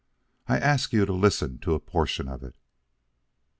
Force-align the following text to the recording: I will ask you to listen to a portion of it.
I 0.47 0.55
will 0.57 0.63
ask 0.63 0.93
you 0.93 1.05
to 1.05 1.13
listen 1.13 1.59
to 1.59 1.75
a 1.75 1.79
portion 1.79 2.27
of 2.27 2.41
it. 2.43 2.55